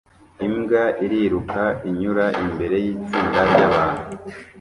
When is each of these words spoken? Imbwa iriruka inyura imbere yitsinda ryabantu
Imbwa 0.47 0.83
iriruka 1.05 1.63
inyura 1.89 2.25
imbere 2.43 2.75
yitsinda 2.85 3.39
ryabantu 3.49 4.03